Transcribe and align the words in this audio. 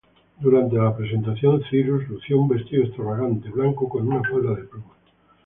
Durante 0.39 0.77
la 0.77 0.97
presentación, 0.97 1.61
Cyrus 1.69 2.09
lució 2.09 2.39
un 2.39 2.47
vestido 2.47 2.81
extravagante, 2.85 3.49
blanco 3.51 3.87
con 3.87 4.07
una 4.07 4.23
falda 4.27 4.55
de 4.55 4.63
plumas. 4.63 4.97